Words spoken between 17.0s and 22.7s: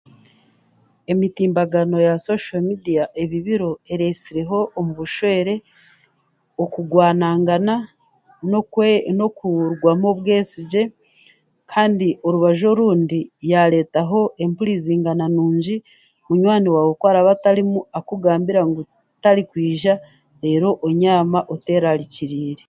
araaba atarimukugambira atari kwija reero onyama oteerarikiriire